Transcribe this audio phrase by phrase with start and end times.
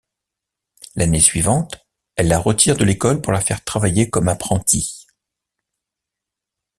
[0.95, 1.77] L'année suivante,
[2.15, 5.05] elle la retire de l'école pour la faire travailler comme apprentie.